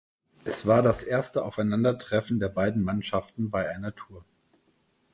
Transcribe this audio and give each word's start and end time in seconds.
Es 0.45 0.65
war 0.65 0.81
das 0.81 1.03
erste 1.03 1.43
Aufeinandertreffen 1.45 2.39
der 2.39 2.49
beiden 2.49 2.81
Mannschaften 2.81 3.51
bei 3.51 3.69
einer 3.69 3.93
Tour. 3.93 4.25